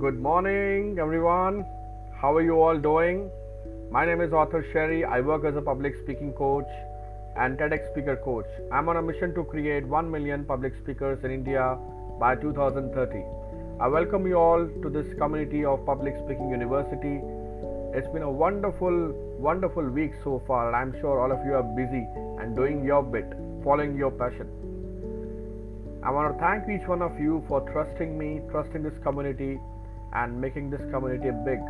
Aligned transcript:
Good 0.00 0.18
morning, 0.18 0.98
everyone. 0.98 1.66
How 2.18 2.34
are 2.34 2.40
you 2.40 2.62
all 2.62 2.78
doing? 2.78 3.30
My 3.90 4.06
name 4.06 4.22
is 4.22 4.32
Arthur 4.32 4.64
Sherry. 4.72 5.04
I 5.04 5.20
work 5.20 5.44
as 5.44 5.54
a 5.54 5.60
public 5.60 5.94
speaking 6.02 6.32
coach 6.32 6.66
and 7.36 7.58
TEDx 7.58 7.90
speaker 7.92 8.16
coach. 8.16 8.46
I'm 8.72 8.88
on 8.88 8.96
a 8.96 9.02
mission 9.02 9.34
to 9.34 9.44
create 9.44 9.86
1 9.86 10.10
million 10.10 10.46
public 10.46 10.72
speakers 10.82 11.22
in 11.24 11.30
India 11.30 11.76
by 12.18 12.36
2030. 12.36 13.22
I 13.80 13.88
welcome 13.88 14.26
you 14.26 14.36
all 14.36 14.66
to 14.82 14.88
this 14.88 15.06
community 15.18 15.66
of 15.66 15.84
Public 15.84 16.14
Speaking 16.24 16.48
University. 16.48 17.20
It's 17.92 18.08
been 18.14 18.22
a 18.22 18.30
wonderful, 18.30 19.12
wonderful 19.38 19.86
week 19.90 20.12
so 20.24 20.42
far, 20.46 20.68
and 20.68 20.74
I'm 20.76 20.98
sure 21.02 21.20
all 21.20 21.30
of 21.30 21.44
you 21.44 21.52
are 21.52 21.62
busy 21.62 22.08
and 22.40 22.56
doing 22.56 22.82
your 22.82 23.02
bit, 23.02 23.30
following 23.62 23.98
your 23.98 24.10
passion. 24.10 24.48
I 26.02 26.10
want 26.10 26.34
to 26.34 26.40
thank 26.40 26.68
each 26.68 26.88
one 26.88 27.02
of 27.02 27.20
you 27.20 27.44
for 27.46 27.60
trusting 27.70 28.16
me, 28.18 28.40
trusting 28.50 28.82
this 28.82 28.94
community, 29.04 29.60
and 30.14 30.40
making 30.40 30.70
this 30.70 30.80
community 30.90 31.30
big, 31.44 31.60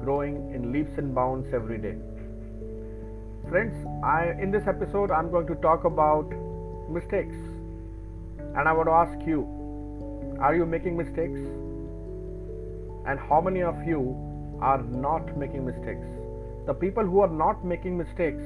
growing 0.00 0.52
in 0.54 0.72
leaps 0.72 0.96
and 0.98 1.14
bounds 1.14 1.48
every 1.52 1.78
day. 1.78 1.96
Friends, 3.48 3.74
I 4.02 4.34
in 4.40 4.50
this 4.50 4.66
episode 4.66 5.10
I'm 5.10 5.30
going 5.30 5.46
to 5.48 5.54
talk 5.56 5.84
about 5.84 6.32
mistakes. 6.88 7.36
And 8.56 8.68
I 8.68 8.72
want 8.72 8.88
to 8.88 8.92
ask 8.92 9.26
you, 9.26 9.42
are 10.40 10.54
you 10.54 10.64
making 10.64 10.96
mistakes? 10.96 11.40
And 13.06 13.18
how 13.18 13.40
many 13.40 13.62
of 13.62 13.76
you 13.86 14.16
are 14.60 14.82
not 14.82 15.36
making 15.36 15.66
mistakes? 15.66 16.06
The 16.66 16.72
people 16.72 17.04
who 17.04 17.20
are 17.20 17.28
not 17.28 17.64
making 17.64 17.98
mistakes, 17.98 18.42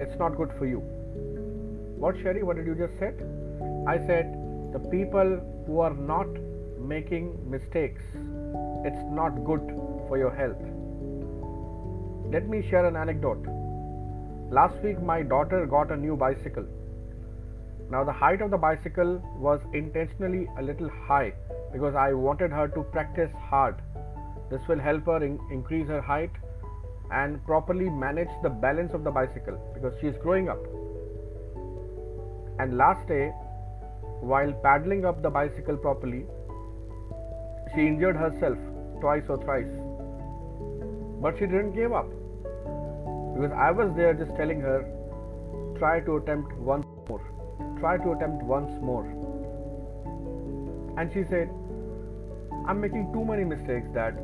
it's 0.00 0.18
not 0.18 0.36
good 0.36 0.50
for 0.58 0.66
you. 0.66 0.80
What, 1.98 2.16
Sherry? 2.16 2.42
What 2.42 2.56
did 2.56 2.66
you 2.66 2.74
just 2.74 2.98
said? 2.98 3.14
I 3.86 3.98
said 4.06 4.34
the 4.72 4.80
people 4.90 5.40
who 5.66 5.80
are 5.80 5.94
not 5.94 6.26
making 6.78 7.38
mistakes, 7.50 8.02
it's 8.84 9.04
not 9.10 9.44
good 9.44 9.60
for 10.08 10.18
your 10.18 10.34
health. 10.34 10.62
Let 12.32 12.48
me 12.48 12.66
share 12.68 12.86
an 12.86 12.96
anecdote. 12.96 13.46
Last 14.50 14.82
week, 14.82 15.02
my 15.02 15.22
daughter 15.22 15.66
got 15.66 15.90
a 15.90 15.96
new 15.96 16.16
bicycle. 16.16 16.64
Now, 17.90 18.04
the 18.04 18.12
height 18.12 18.42
of 18.42 18.50
the 18.50 18.58
bicycle 18.58 19.22
was 19.36 19.60
intentionally 19.72 20.46
a 20.58 20.62
little 20.62 20.90
high 21.06 21.32
because 21.72 21.94
I 21.94 22.12
wanted 22.12 22.50
her 22.50 22.68
to 22.68 22.82
practice 22.82 23.30
hard. 23.48 23.76
This 24.50 24.60
will 24.68 24.78
help 24.78 25.06
her 25.06 25.22
in- 25.24 25.38
increase 25.50 25.88
her 25.88 26.00
height 26.00 26.30
and 27.10 27.44
properly 27.46 27.88
manage 27.88 28.28
the 28.42 28.50
balance 28.50 28.92
of 28.92 29.04
the 29.04 29.10
bicycle 29.10 29.58
because 29.74 29.94
she 30.00 30.06
is 30.06 30.16
growing 30.18 30.48
up. 30.48 30.58
And 32.58 32.76
last 32.76 33.06
day, 33.08 33.28
while 34.20 34.52
paddling 34.52 35.04
up 35.04 35.22
the 35.22 35.30
bicycle 35.30 35.76
properly, 35.76 36.26
she 37.74 37.86
injured 37.86 38.16
herself 38.16 38.58
twice 39.00 39.24
or 39.28 39.38
thrice. 39.44 39.72
But 41.20 41.38
she 41.38 41.46
didn't 41.46 41.72
give 41.72 41.92
up 41.92 42.08
because 43.34 43.52
I 43.52 43.70
was 43.70 43.94
there 43.96 44.14
just 44.14 44.34
telling 44.36 44.60
her, 44.60 44.84
try 45.78 46.00
to 46.00 46.16
attempt 46.16 46.52
once 46.54 46.86
more, 47.08 47.22
try 47.78 47.96
to 47.96 48.12
attempt 48.12 48.42
once 48.42 48.72
more. 48.82 49.04
And 50.98 51.12
she 51.12 51.22
said, 51.30 51.48
I'm 52.66 52.80
making 52.80 53.12
too 53.12 53.24
many 53.24 53.44
mistakes, 53.44 53.86
Dad. 53.94 54.18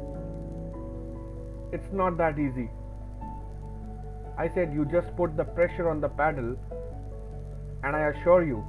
It's 1.73 1.93
not 1.93 2.17
that 2.19 2.39
easy. 2.39 2.71
I 4.37 4.49
said, 4.49 4.73
You 4.73 4.85
just 4.85 5.15
put 5.17 5.37
the 5.37 5.45
pressure 5.45 5.89
on 5.89 6.01
the 6.01 6.09
paddle, 6.09 6.57
and 7.85 7.95
I 7.97 8.09
assure 8.09 8.45
you, 8.45 8.65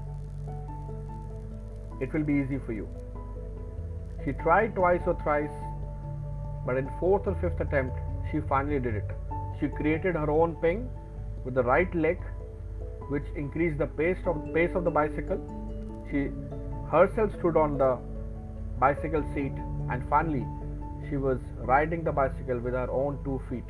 it 2.00 2.14
will 2.14 2.24
be 2.24 2.34
easy 2.34 2.60
for 2.66 2.74
you. 2.74 2.88
She 4.26 4.34
tried 4.34 4.74
twice 4.74 5.02
or 5.06 5.16
thrice, 5.22 5.56
but 6.66 6.78
in 6.78 6.90
fourth 7.00 7.28
or 7.28 7.36
fifth 7.36 7.60
attempt, 7.62 7.96
she 8.32 8.40
finally 8.50 8.80
did 8.80 8.96
it. 8.96 9.12
She 9.60 9.68
created 9.68 10.16
her 10.16 10.32
own 10.32 10.56
ping 10.56 10.90
with 11.44 11.54
the 11.54 11.64
right 11.64 11.94
leg, 11.94 12.20
which 13.10 13.24
increased 13.36 13.78
the 13.78 13.86
pace 13.86 14.18
of 14.26 14.52
pace 14.52 14.72
of 14.74 14.84
the 14.84 14.90
bicycle. 14.90 15.40
She 16.10 16.32
herself 16.92 17.36
stood 17.38 17.56
on 17.56 17.78
the 17.78 18.00
bicycle 18.80 19.24
seat, 19.36 19.54
and 19.92 20.04
finally, 20.10 20.46
she 21.08 21.18
was 21.18 21.38
riding 21.58 22.04
the 22.04 22.12
bicycle 22.12 22.58
with 22.58 22.74
her 22.74 22.90
own 22.90 23.20
two 23.24 23.40
feet. 23.48 23.70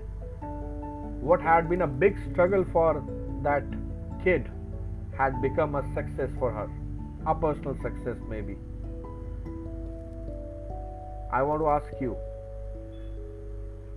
What 1.20 1.42
had 1.42 1.70
been 1.70 1.82
a 1.82 1.88
big 1.88 2.18
struggle 2.32 2.66
for 2.72 3.04
that 3.44 3.66
kid 4.24 4.50
had 5.18 5.42
become 5.42 5.76
a 5.76 5.84
success 5.94 6.30
for 6.40 6.50
her, 6.52 6.70
a 7.28 7.36
personal 7.36 7.76
success, 7.82 8.16
maybe. 8.30 8.58
I 11.32 11.44
want 11.44 11.62
to 11.62 11.68
ask 11.68 12.02
you 12.02 12.18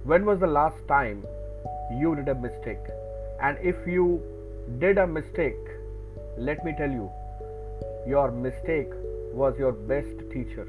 when 0.04 0.24
was 0.24 0.40
the 0.40 0.46
last 0.46 0.76
time 0.88 1.24
you 2.00 2.14
did 2.14 2.28
a 2.28 2.34
mistake? 2.34 2.86
And 3.40 3.58
if 3.60 3.76
you 3.86 4.22
did 4.78 4.98
a 4.98 5.06
mistake, 5.06 5.68
let 6.36 6.64
me 6.64 6.74
tell 6.78 6.90
you, 6.90 7.10
your 8.06 8.30
mistake 8.30 8.88
was 9.32 9.58
your 9.58 9.72
best 9.72 10.30
teacher. 10.32 10.66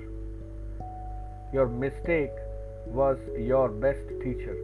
Your 1.53 1.67
mistake 1.67 2.31
was 2.87 3.17
your 3.37 3.69
best 3.69 4.07
teacher. 4.21 4.57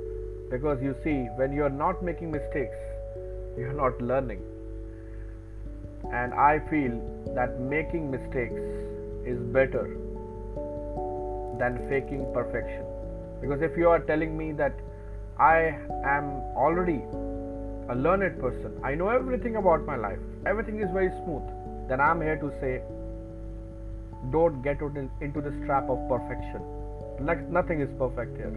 Because 0.52 0.82
you 0.82 0.96
see, 1.04 1.28
when 1.38 1.54
you 1.54 1.64
are 1.64 1.70
not 1.70 2.04
making 2.04 2.32
mistakes, 2.32 2.78
you 3.58 3.68
are 3.70 3.74
not 3.74 4.02
learning. 4.02 4.42
And 6.12 6.34
I 6.34 6.60
feel 6.70 7.00
that 7.34 7.60
making 7.60 8.12
mistakes 8.12 8.62
is 9.26 9.40
better 9.40 9.98
than 11.58 11.88
faking 11.90 12.26
perfection. 12.34 12.84
Because 13.42 13.62
if 13.62 13.78
you 13.78 13.90
are 13.90 14.00
telling 14.00 14.38
me 14.38 14.52
that 14.54 14.74
I 15.40 15.78
am 16.04 16.42
already 16.56 17.04
a 17.90 17.96
learned 17.96 18.40
person, 18.40 18.80
I 18.84 18.96
know 18.96 19.10
everything 19.10 19.58
about 19.58 19.86
my 19.86 19.96
life, 19.96 20.20
everything 20.46 20.82
is 20.82 20.90
very 20.92 21.10
smooth, 21.24 21.44
then 21.88 22.02
I'm 22.02 22.22
here 22.22 22.38
to 22.38 22.50
say 22.60 22.82
don't 24.32 24.62
get 24.64 24.80
into 25.22 25.42
this 25.42 25.54
trap 25.66 25.90
of 25.90 26.00
perfection. 26.10 26.62
Like 27.20 27.48
nothing 27.50 27.82
is 27.82 27.90
perfect 28.00 28.38
here. 28.38 28.54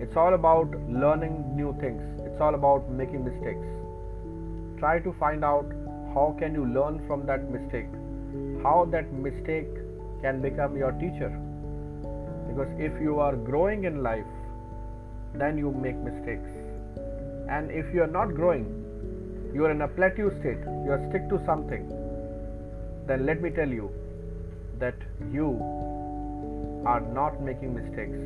It's 0.00 0.16
all 0.16 0.34
about 0.34 0.70
learning 0.88 1.54
new 1.54 1.76
things. 1.80 2.02
It's 2.24 2.40
all 2.40 2.54
about 2.54 2.90
making 2.90 3.24
mistakes. 3.24 3.66
Try 4.78 4.98
to 5.00 5.12
find 5.20 5.44
out 5.44 5.66
how 6.14 6.34
can 6.38 6.54
you 6.54 6.66
learn 6.66 7.06
from 7.06 7.26
that 7.26 7.48
mistake. 7.50 7.86
How 8.62 8.88
that 8.90 9.12
mistake 9.12 9.68
can 10.22 10.40
become 10.40 10.76
your 10.76 10.92
teacher. 10.92 11.30
Because 12.50 12.68
if 12.78 13.00
you 13.00 13.18
are 13.20 13.36
growing 13.36 13.84
in 13.84 14.02
life, 14.02 14.26
then 15.34 15.56
you 15.56 15.70
make 15.70 15.96
mistakes. 15.96 16.50
And 17.48 17.70
if 17.70 17.94
you 17.94 18.02
are 18.02 18.12
not 18.18 18.34
growing, 18.34 18.66
you 19.54 19.64
are 19.64 19.70
in 19.70 19.82
a 19.82 19.88
plateau 19.88 20.30
state, 20.40 20.62
you 20.84 20.92
are 20.92 21.04
stick 21.10 21.28
to 21.30 21.42
something, 21.46 21.88
then 23.06 23.26
let 23.26 23.40
me 23.42 23.50
tell 23.50 23.68
you 23.68 23.90
that 24.78 24.94
you 25.32 25.48
are 26.86 27.00
not 27.00 27.40
making 27.42 27.74
mistakes. 27.74 28.18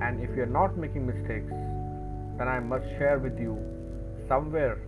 And 0.00 0.20
if 0.20 0.34
you're 0.36 0.46
not 0.46 0.76
making 0.76 1.06
mistakes, 1.06 1.50
then 2.38 2.48
I 2.48 2.60
must 2.60 2.86
share 2.98 3.18
with 3.18 3.38
you 3.38 3.58
somewhere 4.28 4.78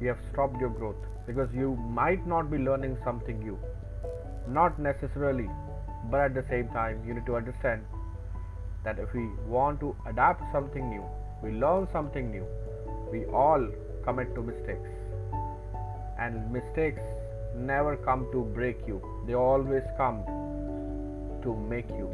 you 0.00 0.08
have 0.08 0.18
stopped 0.32 0.60
your 0.60 0.70
growth 0.70 0.96
because 1.26 1.48
you 1.52 1.76
might 1.76 2.26
not 2.26 2.50
be 2.50 2.58
learning 2.58 2.96
something 3.04 3.38
new. 3.40 3.58
Not 4.48 4.78
necessarily, 4.78 5.48
but 6.10 6.20
at 6.20 6.34
the 6.34 6.44
same 6.48 6.68
time, 6.68 7.02
you 7.06 7.14
need 7.14 7.26
to 7.26 7.36
understand 7.36 7.84
that 8.84 8.98
if 8.98 9.12
we 9.12 9.26
want 9.46 9.80
to 9.80 9.94
adapt 10.06 10.42
something 10.52 10.88
new, 10.88 11.04
we 11.42 11.50
learn 11.50 11.88
something 11.92 12.30
new, 12.30 12.46
we 13.10 13.24
all 13.26 13.66
commit 14.04 14.34
to 14.34 14.42
mistakes. 14.42 14.88
And 16.18 16.50
mistakes 16.52 17.00
never 17.54 17.96
come 17.96 18.28
to 18.32 18.44
break 18.54 18.78
you, 18.86 19.02
they 19.26 19.34
always 19.34 19.82
come 19.96 20.24
to 21.42 21.54
make 21.68 21.88
you. 21.90 22.08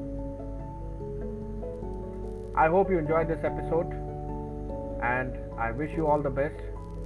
I 2.56 2.68
hope 2.68 2.90
you 2.90 2.98
enjoyed 2.98 3.28
this 3.28 3.44
episode 3.44 3.90
and 5.02 5.36
I 5.58 5.72
wish 5.72 5.90
you 5.96 6.06
all 6.06 6.22
the 6.22 6.30
best 6.30 6.54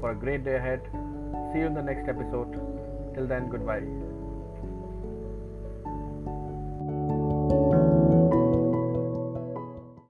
for 0.01 0.11
a 0.11 0.15
great 0.15 0.45
day 0.45 0.57
ahead. 0.57 0.81
See 1.53 1.61
you 1.61 1.67
in 1.67 1.75
the 1.75 1.83
next 1.83 2.09
episode. 2.09 2.53
Till 3.15 3.27
then, 3.27 3.49
goodbye. 3.49 4.18